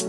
[0.00, 0.06] こ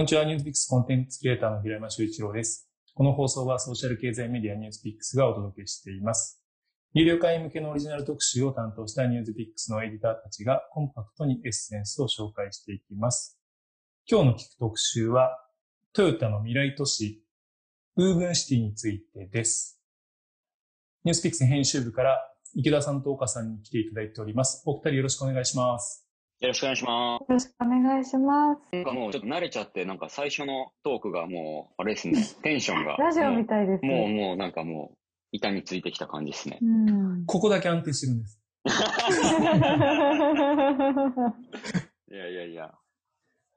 [0.00, 2.70] んにちは、ニュースピックスコンテンツクリエイターの平山修一郎です。
[2.94, 6.42] この放送はソーシャル経済メディアニュースピックスがお届けしています。
[6.94, 13.38] 有料会員向けのオリジナル特集を担当したニュースピックスのエディターたちがコンパクトにエッセンスを紹介していきます。
[14.10, 15.36] 今日の聞く特集は、
[15.92, 17.22] トヨタの未来都市、
[17.96, 19.75] ウーブンシティについてです。
[21.06, 22.18] ニュースピックス編集部から
[22.56, 24.64] 池田さんと岡さんに来ていただいております。
[24.66, 26.04] お二人よろしくお願いします。
[26.40, 28.62] よろしくお願いしまよろしくお願いします。
[28.70, 28.74] す。
[28.74, 32.96] なんかもうちょっと慣れちゃって、なんか最初のトークがもう、あれですね、 テンションが。
[32.96, 33.84] ラジオみたいです。
[33.84, 34.96] もう、もう、もうなんかもう、
[35.30, 36.58] 板についてきた感じですね。
[36.60, 37.24] うん。
[37.24, 38.42] ここだけ安定してるんです。
[42.10, 42.74] いやいやいや。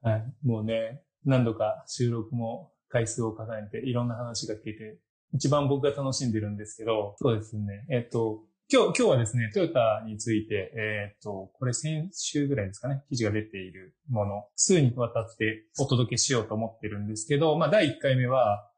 [0.03, 0.33] はい。
[0.45, 4.99] もうね、何度か収録も回数を重ねていろんな話が聞けて、
[5.33, 7.85] 一番僕が楽しんでるんですけど、そうですね。
[7.89, 18.69] えっと、今日、今日はですね、トヨタについて、えっと、これ先週ぐらいですかね、記事が出ているもの、数にわたってお届けしようと思ってるんですけど、まあ、第1回目は、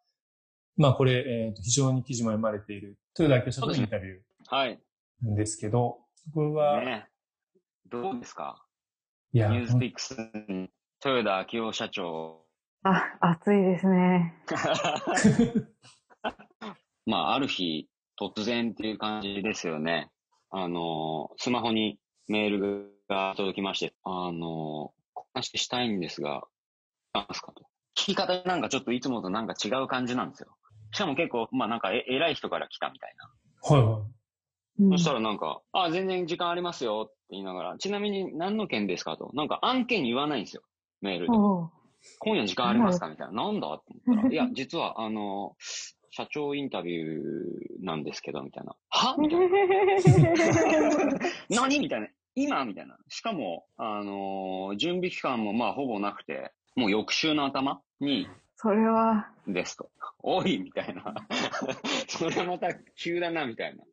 [0.78, 4.80] まあ、これ、えっと、非常に記事も読まれている、豊田明社長のインタビュはい。
[5.26, 6.00] んですけど、
[6.34, 7.08] これは、ね
[7.90, 8.66] どうですか？
[9.34, 10.16] いや、ニュースピックス、
[11.06, 12.46] 豊田昭夫社長。
[12.84, 14.34] あ、暑いですね。
[17.06, 17.88] まあ、ある日、
[18.20, 20.10] 突然っていう感じですよね。
[20.50, 24.94] あの、スマホにメールが届きまして、あの、
[25.34, 26.44] 話したいんですが、
[27.14, 27.64] なんですかと。
[27.96, 30.56] 聞き方なんかちょっといつもとなんか違う感じなんですよ。
[30.92, 33.76] しかも結構、まあなんかえ偉い人から来たみたいな。
[33.76, 34.02] はいはい。
[34.02, 34.12] うん
[34.92, 39.30] そしたらなんか、あ、全然時間ありますよって言いながら、ちなみに何の件ですかと。
[39.34, 40.64] なんか案件言わないんですよ。
[41.02, 41.34] メールで。
[42.20, 43.44] 今夜時間ありますかみたいな。
[43.44, 45.56] なんだって思ったら、いや、実は、あの、
[46.12, 48.76] 社長インタビューなんですけど、みたいな。
[48.90, 49.16] は？
[49.20, 49.48] みたいな。
[51.50, 51.80] 何？
[51.80, 52.08] みたいな。
[52.36, 52.66] 今？
[52.66, 52.98] みたいな。
[53.08, 59.90] しかも、あの、準備期間もまあほぼなくて、もう翌週の頭に、それは、ですと。
[60.20, 61.16] おいみたいな。
[62.08, 63.84] それまた急だな、みたいな。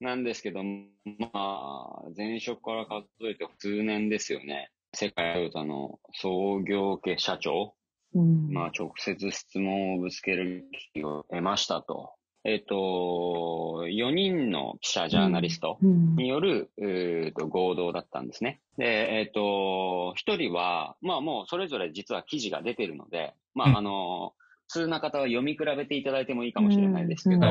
[0.00, 4.70] なんですけど、まあ、前職から数えて数年ですよね。
[4.92, 7.74] 世界トヨタの創業家社長
[8.14, 8.52] うん。
[8.52, 12.12] まあ、直接質問をぶつける機会を得ましたと。
[12.44, 18.60] えっ、と、4人の記者、ジャーナリストうんによる、えーと合同だったんですね。
[18.76, 24.32] で、えっ、と、1人は、まあもうそれぞれ実は記事が出てるので、まうんあ、あの、
[24.68, 27.46] 普通な方は読み比べていただいてもいいかもしれないですけど。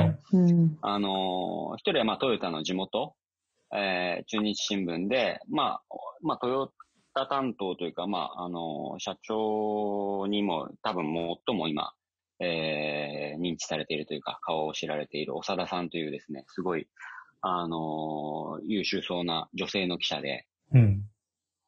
[0.81, 3.13] あの、一人はまあトヨタの地元、
[3.73, 5.81] えー中日新聞で、まあ、
[6.21, 6.73] まあトヨ
[7.13, 11.05] タ担当というか、まあ、あの、社長にも多分
[11.47, 11.93] 最も今、
[12.39, 16.87] えー認知されているというか、顔を知られている長田さんというですね、すごい、
[17.41, 21.03] あの、優秀そうな女性の記者で、うん。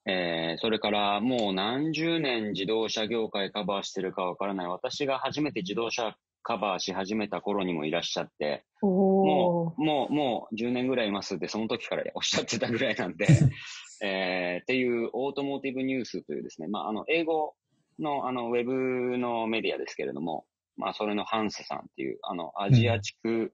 [0.06, 4.68] えーそれからもう何十年自動車業界カバーしてるかわからない。
[4.68, 13.26] 私が初めて自動車カバーし始めた頃にもいらっしゃって、おもう、もう、もう10年ぐらいいますって、その時からおっしゃってたぐらいなんで、
[14.04, 17.56] えーっていうオートモーティブニュースというですね、まあ、あの、英語
[18.00, 20.46] の、あの、ウェブのメディアですけれども、
[20.76, 23.54] まあ、それのハンセさんっていう、あの、アジア地区、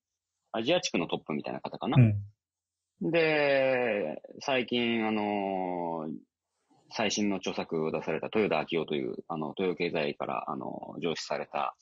[0.51, 1.97] アジア地区のトップみたいな方かな？
[3.01, 3.11] うん。
[3.11, 6.13] で、最近、あのー
[6.91, 11.75] 最新の著作を出された豊田昭夫という、あの、東洋経済から、あの、上司された、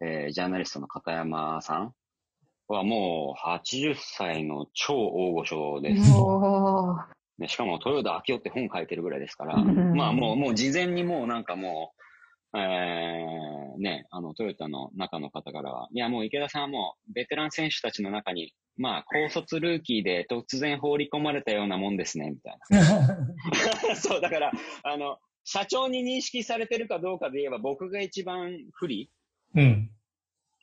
[0.00, 1.94] えージャーナリストの片山さん
[2.68, 6.04] はもう80歳の超大御所です。
[7.48, 11.92] しかも豊田昭夫って本書いてるぐらいですから、うんまあもう、もう事前にもうなんかも
[12.54, 23.94] う、えー、ね、あの、トヨタの中の方からは、いやもう池田さんはもう、ベテラン選手たちの中に、まあ、高卒ルーキーで突然放り込まれたようなもんですね、みたいな。
[23.96, 24.52] そう、だから、
[24.84, 29.10] あの、社長に認識されてるかどうかで言えば、僕が一番不利
[29.54, 29.90] うん。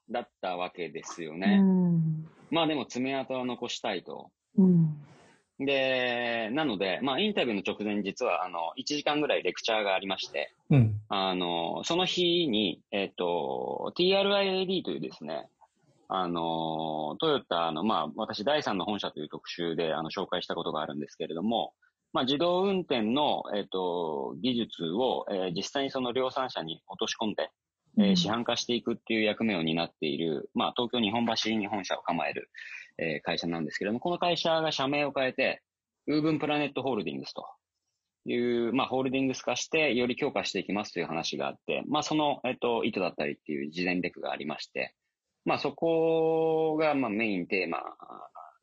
[0.10, 1.60] だったわけですようね。
[1.60, 2.26] ん。
[2.50, 4.32] まあでも爪痕は残したいと。
[4.58, 4.98] うん。
[5.60, 11.00] で、なので、まあインタビューの直前に実は、あの、1時間ぐらいレクチャーがありまして、うん。
[11.08, 15.48] あの、その日に、えっ、と、TRIAD というですね、
[16.08, 21.74] あの、トヨタの、まあ、私、第三の本社という特集で、あの、紹介したことがあるんですけれども、
[22.12, 27.50] まあ、自動運転の、えっ、と、技術を、えー実際にその量産車に落とし込んで、
[27.98, 32.50] えー市販化していくっていう役目を担っている、まあ、東京日本橋に本社を構える、
[32.98, 35.62] えー会社なんですけれども、この会社が社名を変えて、
[36.08, 37.46] ウーブンプラネットホールディングスと
[38.26, 38.36] い
[38.68, 44.96] う、まあ、ホールディングス化して、より強化していきますという話があって、まあ、その、えっと、意図だったりっていう事前レクがありまして、
[45.46, 47.80] まあそこがまあメインテーマ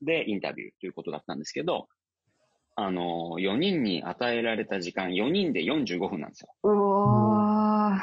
[0.03, 1.89] でインタビューということだったんですけど、
[2.77, 6.55] あの、4人に与えられた時間、4人で45分なんですよ。
[6.63, 8.01] うわ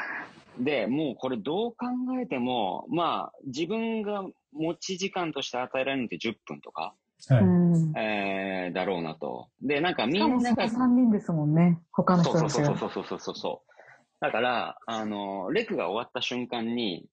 [0.58, 1.86] で、もうこれどう考
[2.22, 6.94] えても、まあ自分が持ち時間として与えられるのって10分とか、
[7.28, 7.42] はい。
[7.42, 7.98] ーうん。
[7.98, 9.48] えー、だろうなと。
[9.62, 11.80] で、なんかみんなが、3人ですもんね。
[11.92, 12.66] 他のそう人たちが。
[12.66, 13.72] そうそうそうそうそうそう。
[14.20, 17.06] だから、あの、レクが終わった瞬間に、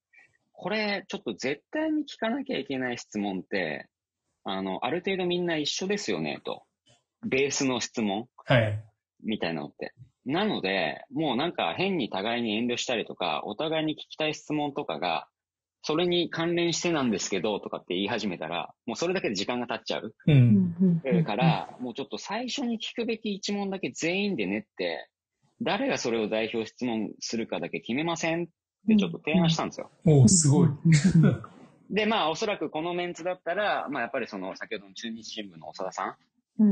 [0.53, 3.89] これ、ちょっと絶対に聞かなきゃいけない質問って、
[4.45, 6.63] あの、ある程度みんな一緒ですよね、と。
[7.25, 8.83] ベースの質問はい。
[9.23, 9.93] みたいなのって。
[10.25, 15.27] なので、もうなんか変に互いに遠慮したりとか、お互いに聞きたい質問とかが、
[15.85, 20.15] それに関連してなんですけど、とかって言い始めたら、もうそれだけで時間が経っちゃう。
[20.27, 20.31] う。
[20.31, 25.09] うんから、もうちょっと最初に聞くべき一問だけ全員で練って、
[25.61, 28.47] 誰がそれを代表質問するかだけ決めませんっ
[28.87, 29.89] てちょっと提案したんですよ。
[30.05, 30.69] おーすごい。
[31.89, 36.13] で、まあおそらくこのメンツだったら、まあやっぱりその先ほどの中日新聞の長田さうんん、
[36.59, 36.63] え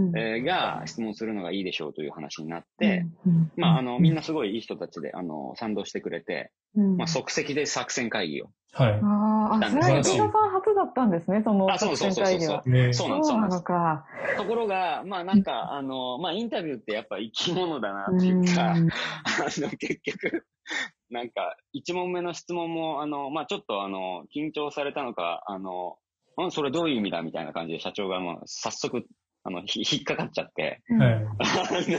[0.42, 8.52] ーが質問するのがいいでしょうという話になって、うんまああのみんなすごいいい人たちであの賛同してくれて、うんまあ即席で作戦会議を。
[8.74, 8.94] はい。
[9.04, 12.70] あーあ、それは石田さん初だったんですね、そのあ、そうそうそうそうそう。
[12.70, 14.06] ねそうなんです、そうなんなですのか。
[14.38, 20.46] ところが、まあなんか、あの、まあインタビューってやっぱ生き物だなっていうか、うん あの、結局、
[21.10, 25.98] なんか、一問目の質問も、あの、まあちょっとあの、緊張されたのか、あの、
[26.42, 29.06] んそれどういう意味だみたいな感じで社長がもう早速、
[29.44, 31.14] あの、ひ 引っかかっちゃって、うんはい。
[31.14, 31.20] あ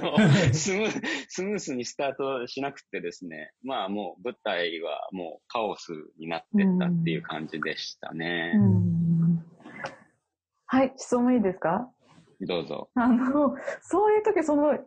[0.00, 0.16] の、
[0.54, 8.52] スムースムースにスタートしなくてですね、まあもう舞台はもうカオスになってったっていう感じでしたね。
[8.56, 9.44] うん
[10.66, 11.90] はい、質問いいですか？
[12.40, 12.88] どうぞ。
[12.94, 14.78] あの、そういう時、その、4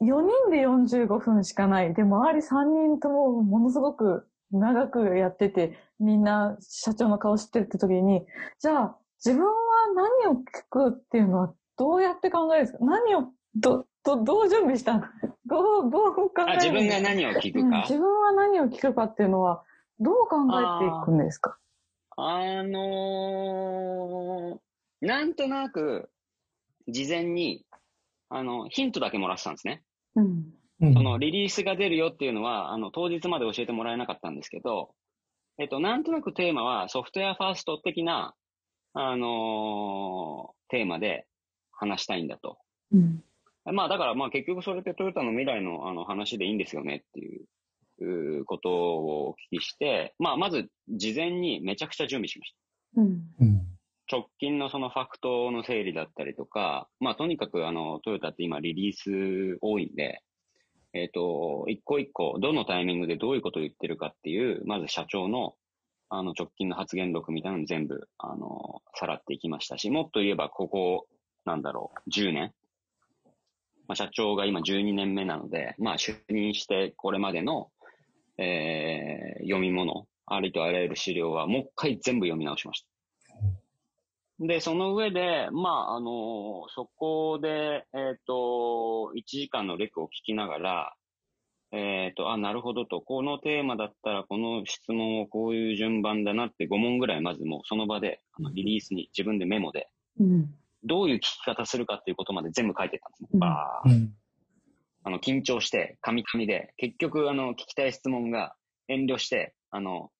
[0.00, 1.92] 人で45分しかない。
[1.92, 8.24] で、周り3人ともものすごく長くやってて、みんな社長の顔知ってるって時に、
[8.60, 9.52] じゃあ、自分は
[10.24, 12.84] 何を聞くっていうのはどうやって考えるんですか？
[12.84, 15.04] 何を、ど、ど、どう準備したの？
[15.46, 17.76] どう、どう考えるあ、自分が何を聞くか？
[17.76, 19.64] うん自分は何を聞くかっていうのは、
[19.98, 21.56] どう考えていくんですか？
[22.18, 26.10] あのー、なんとなく、
[26.86, 27.64] 事前に、
[28.28, 29.82] あの、ヒントだけもらってたんですね。
[30.16, 30.52] うん。
[30.82, 34.94] うんその、リリースが出るよっていうのは、あの、当日まで教えてもらえなかったんですけど、
[35.58, 38.34] えっと、なんとなくテーマはソフトウェアファースト的な、
[38.92, 41.26] あのーテーマで
[41.80, 42.58] 話したいんだと。
[42.92, 43.24] うん。
[43.64, 47.46] まあ、だから、まあ、結局それってトヨタの未来のあの話でいいんですよねっていう、
[48.46, 52.54] ことをお聞きして、まあ、まず、事前にめちゃくちゃ準備しまし
[52.94, 53.02] た。
[53.02, 53.22] うん。
[53.40, 53.66] うん。
[54.10, 60.22] 直近のそのファクトの整理だったりとか、まあとにかくあの、トヨタって今リリース多いんで、
[60.92, 65.54] えっ、と、一個一個、どのタイミングでどういうことを言ってるかっていう、まず社長の、
[66.08, 71.06] あの、直近の発言録みたいなの全部、あの、さらっていきましたし、もっと言えば、ここ、
[71.44, 72.52] なんだろう、10年。
[73.88, 77.70] まあ、社長が今12年目なので、まあ、就任してこれまでの、
[78.38, 82.90] えー読み物、ありとあらゆる資料は、もう一回全部読み直しました。
[84.40, 90.94] で、その上で、まあ、あの、そこで、えっ、と、1時間のレクを聞きながら、
[91.72, 99.88] えっ、と、あ、なるほどと、このテーマだったら、この質問をこういう順番だなって5問ぐらい、まずもうその場で、あのリリースに自分でメモで、
[100.18, 100.54] うん。
[100.84, 103.28] どういう聞き方するかっていうことまで全部書いてったんですね。
[103.86, 104.14] ーうん。
[105.04, 108.54] あの、緊張して、カミカミで、結局、あの、聞きたい質問が
[108.88, 110.10] 遠慮して、あの、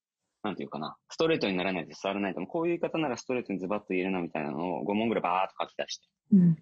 [0.42, 6.08] なんていうかな、ストレートにならないと伝わらないと、こういう言い方ならストレートにズバッと言えるなみたいなのを5問ぐらいバーっと書き出して。
[6.32, 6.56] うん。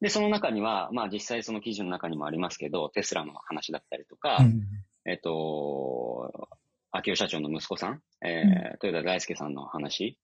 [0.00, 4.62] で、その中には、まあ実際その記事の中にもありますけど、テスラの話だったりとか、うん
[5.04, 6.48] えっと、
[6.92, 10.18] 秋代社長の息子さん、えー豊田大輔さんの話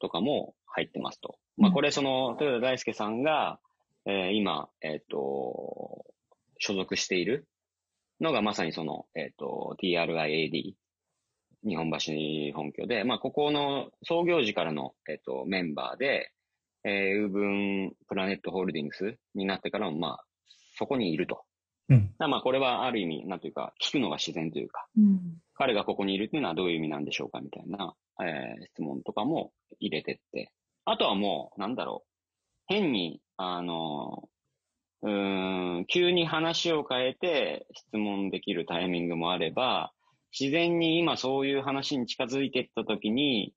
[0.00, 1.38] とかも入ってますと。
[1.56, 3.58] まあこれその豊田大輔さんが、
[4.06, 6.04] えー今、えっと、
[6.58, 7.46] 所属している
[8.20, 10.74] のがまさにその、えっと、TRIAD、
[11.66, 12.12] 日本橋
[12.54, 16.30] 本拠で、まあここの創業時からの、えっと、メンバーで、
[16.84, 20.24] えー、ウーブンプラネットホールディングスになってからも、まあ、
[20.76, 21.42] そこにいると。
[21.88, 22.14] うん。
[22.18, 25.20] まあこれはある意味、なんというか、聞くのが自然というか、うん。
[25.54, 30.52] 彼がここにいるっていうのはどういう意味なんでしょうかみたいな、えー質問とかも入れてって。
[30.84, 32.08] あとはもう、なんだろう。
[32.66, 34.28] 変に、あの、
[35.02, 39.92] うーん、急に話を変えて質問できるタイミングもあれば、
[40.38, 43.54] 自然に今そういう話に近づいていった時に、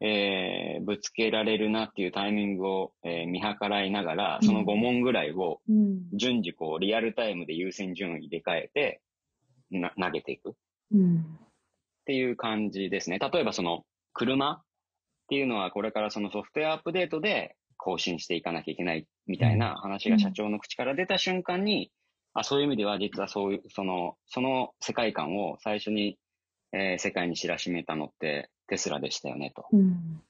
[0.00, 6.08] えーぶつけられるなっていうタイミングを、えー見計らいながら、その5問ぐらいをうん。
[6.12, 9.00] 順次こうリアルタイムで優先順位入れ替えて、
[9.70, 10.54] な、投げていく。
[10.92, 11.18] うん。
[11.18, 11.22] っ
[12.06, 13.18] ていう感じですね。
[13.18, 14.62] 例えばその、車
[15.30, 21.92] っていうのは、これからそのソフトウェアアップデートで更新していかなきゃいけないみたいな話が社長の口から出た瞬間に、
[22.34, 26.18] あ、そういう意味では実はそういう、その、その世界観を最初に、
[26.72, 29.66] えー、世界に知らしめたのってテスラでしたよねと。
[29.72, 30.20] うん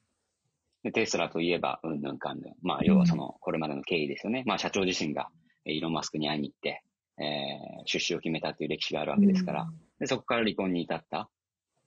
[0.83, 2.53] で、テスラといえば、うんぬんかんぬん。
[2.63, 4.41] まあ、要はその、これまでの経緯ですよね。
[4.47, 5.29] まあ、社長自身が、
[5.65, 6.83] イーロン・マスクに会いに行って、
[7.19, 11.29] えー、出資を決めたっていう歴史があるわけですから、で、そこから離婚に至った。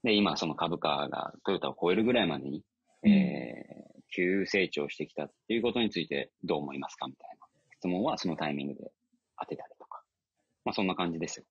[0.03, 2.63] で、今、その株価がトヨタを超えるぐらいまでに、
[3.05, 7.45] えー、急成長してきたっていうことについてどう思いますかみたいな
[7.77, 8.91] 質問はそのタイミングで
[9.39, 10.01] 当てたりとか。
[10.63, 11.45] まあ、そんな感じですよ。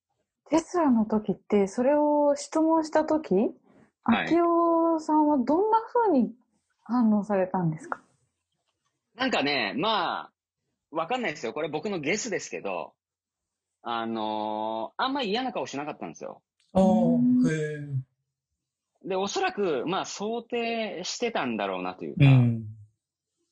[0.51, 3.35] テスラの時って、それを質問した時、
[4.03, 6.33] 秋夫さんはどんな風に
[6.83, 8.01] 反応されたんですか？
[9.15, 10.33] なんかね、まあ、
[10.91, 11.53] わかんないですよ。
[11.53, 12.93] これ僕のゲスですけど、
[13.83, 16.43] あのー、あんまり嫌な顔しなかったんですよ。
[16.73, 16.85] ああ、へ
[19.05, 22.65] で、おそらく、まあ、想定してたんだろうなというか、うん、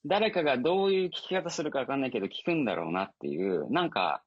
[0.06, 4.22] 誰かがどういう聞き方するかわかんないけど、聞くんだろうなっていう、なんか、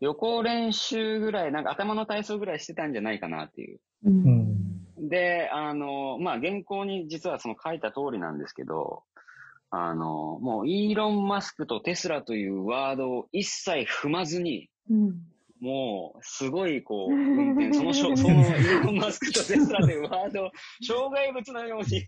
[0.00, 3.80] 予行練習ぐらい、なんか頭の体操ぐらいしてたんじゃないかなっていう。
[4.04, 9.04] うん、で、あの、まあ、原稿に実はその書いた通りなんですけど、
[9.70, 15.18] あの、もうイーロン・マスクとテスラというワードを一切踏まずに、うん、
[15.60, 20.50] もう、すごい、こう、 運転、その、その、イーロン・マスクとテスラというワードを、
[20.86, 22.06] 障害物のように。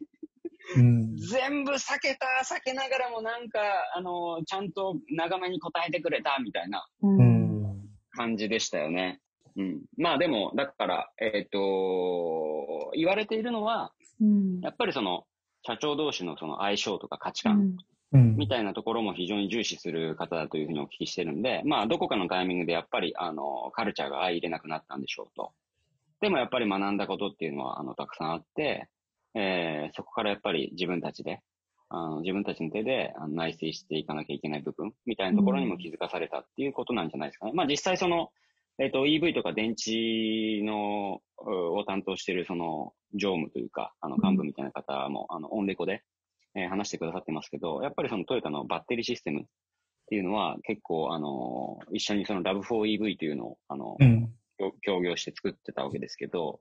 [0.77, 3.61] うん、全部避けた、避けながらもなんか、
[3.95, 6.87] あの、ちゃんと長めに答えてくれた、みたいな
[8.11, 9.21] 感じでしたよね。
[9.57, 9.83] うん。
[9.97, 15.25] まあでも、だから、えっ、ー、と、言われているのは、うん、やっぱりその、
[15.63, 17.77] 社長同士のその相性とか価値観
[18.13, 25.53] みたいなところも非常に重視する方だというふうにお聞きしてるんで、まあ、どこかのタイミングでやっぱり、あの、カルチャーが相入れなくなったんでしょうと。
[26.21, 28.89] でもやっぱり学んだことっていうのは、あの、たくさんあって、
[29.35, 31.41] えー、そこからやっぱり自分たちで、
[31.91, 37.53] あの自分たちの手であの内省していかなきゃいけない部分みたいなところにも気づかされたっていうことなんじゃないですかね。
[37.53, 38.29] うん、まあ実際その、
[38.79, 46.03] えっ、ー、と EV とか電池の、を担当しているその常務というか、あの幹部みたいな方も、あの、オンレコで、
[46.59, 49.45] えー、話してくださってますけど、やっぱりそのトヨタのバッテリーシステムっ
[50.09, 54.33] ていうのは結構、あの、一緒にその Love4EV というのを、あの、うん、
[54.83, 56.61] 協業して作ってたわけですけど、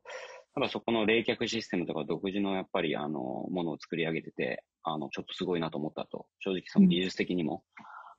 [0.54, 6.28] ただそこの冷却システムとか独自のやっぱりあの、ものを作り上げてて、あの、ちょっとすごいなと思ったと。
[6.40, 7.64] 正直その技術的にも、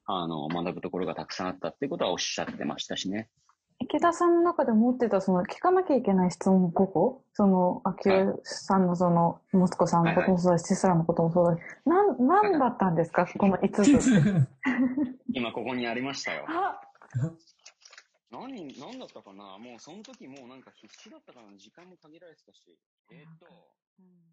[0.08, 3.28] うん、あの、学ぶところがたくさんあったっていうことはおっしゃってましたしね。
[3.80, 13.26] 池田さんの中で持ってた、その、聞かなきゃいけない質問5個その、秋代さんのその、息子さんのこともそうだし、テスラのこともそうだし、なん、なんだったんですか？
[13.38, 14.48] この5つ。
[15.32, 16.44] 今ここにありましたよ。
[18.30, 19.56] 何、何だったかな？
[19.58, 22.62] もうその時もうなんか必死だったから時間も限られてたし。
[23.12, 23.46] えー、っと。
[24.00, 24.28] うん